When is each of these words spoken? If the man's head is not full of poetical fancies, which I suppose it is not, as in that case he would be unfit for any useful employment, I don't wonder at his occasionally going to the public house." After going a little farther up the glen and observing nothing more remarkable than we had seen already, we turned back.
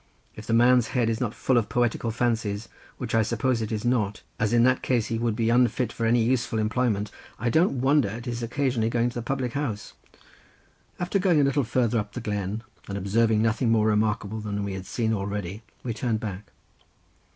If 0.35 0.47
the 0.47 0.53
man's 0.53 0.87
head 0.97 1.11
is 1.11 1.21
not 1.21 1.35
full 1.35 1.57
of 1.59 1.69
poetical 1.69 2.09
fancies, 2.09 2.67
which 2.97 3.13
I 3.13 3.21
suppose 3.21 3.61
it 3.61 3.71
is 3.71 3.85
not, 3.85 4.23
as 4.39 4.51
in 4.51 4.63
that 4.63 4.81
case 4.81 5.05
he 5.13 5.19
would 5.19 5.35
be 5.35 5.51
unfit 5.51 5.93
for 5.93 6.07
any 6.07 6.23
useful 6.23 6.57
employment, 6.57 7.11
I 7.37 7.51
don't 7.51 7.81
wonder 7.81 8.09
at 8.09 8.25
his 8.25 8.41
occasionally 8.41 8.89
going 8.89 9.09
to 9.09 9.13
the 9.13 9.21
public 9.21 9.53
house." 9.53 9.93
After 10.99 11.19
going 11.19 11.39
a 11.39 11.43
little 11.43 11.63
farther 11.63 11.99
up 11.99 12.13
the 12.13 12.19
glen 12.19 12.63
and 12.87 12.97
observing 12.97 13.43
nothing 13.43 13.71
more 13.71 13.85
remarkable 13.85 14.39
than 14.39 14.63
we 14.63 14.73
had 14.73 14.87
seen 14.87 15.13
already, 15.13 15.61
we 15.83 15.93
turned 15.93 16.19
back. 16.19 16.49